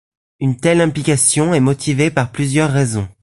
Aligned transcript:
Une 0.39 0.57
telle 0.57 0.81
implication 0.81 1.53
est 1.53 1.59
motivée 1.59 2.09
par 2.09 2.31
plusieurs 2.31 2.71
raisons. 2.71 3.07